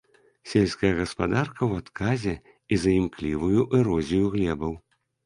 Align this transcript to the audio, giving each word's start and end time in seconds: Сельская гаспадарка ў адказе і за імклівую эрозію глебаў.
Сельская 0.51 0.89
гаспадарка 0.99 1.61
ў 1.69 1.83
адказе 1.83 2.33
і 2.71 2.79
за 2.85 2.91
імклівую 3.03 3.61
эрозію 3.81 4.25
глебаў. 4.39 4.73